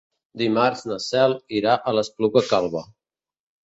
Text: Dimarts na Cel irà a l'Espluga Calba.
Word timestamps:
Dimarts 0.41 0.81
na 0.93 0.97
Cel 1.09 1.37
irà 1.61 1.79
a 1.93 1.97
l'Espluga 2.01 2.47
Calba. 2.53 2.87